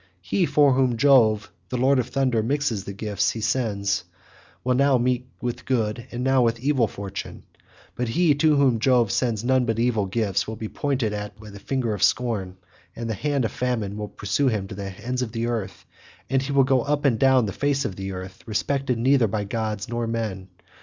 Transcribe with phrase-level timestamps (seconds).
[0.23, 4.03] He for whom Jove the lord of thunder mixes the gifts he sends,
[4.63, 7.43] will meet now with good and now with evil fortune;
[7.95, 11.51] but he to whom Jove sends none but evil gifts will be pointed at by
[11.51, 12.57] the finger of scorn,
[12.95, 15.69] the hand of famine will pursue him to the ends of the world,
[16.31, 19.43] and he will go up and down the face of the earth, respected neither by
[19.43, 20.47] gods nor men.